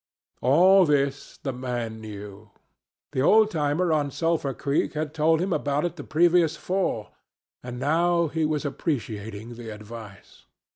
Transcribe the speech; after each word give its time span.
All 0.41 0.87
this 0.87 1.37
the 1.43 1.53
man 1.53 2.01
knew. 2.01 2.49
The 3.11 3.21
old 3.21 3.51
timer 3.51 3.93
on 3.93 4.09
Sulphur 4.09 4.51
Creek 4.55 4.93
had 4.93 5.13
told 5.13 5.39
him 5.39 5.53
about 5.53 5.85
it 5.85 5.95
the 5.95 6.03
previous 6.03 6.57
fall, 6.57 7.09
and 7.61 7.77
now 7.77 8.25
he 8.27 8.43
was 8.43 8.65
appreciating 8.65 9.53
the 9.53 9.69
advice. 9.69 10.47